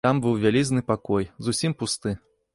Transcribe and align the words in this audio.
Там 0.05 0.19
быў 0.25 0.37
вялізны 0.45 0.81
пакой, 0.89 1.29
зусім 1.51 1.79
пусты. 1.85 2.17